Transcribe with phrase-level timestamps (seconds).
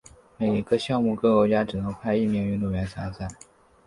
[0.37, 3.27] 每个项目各国家只能派一名运动员参赛。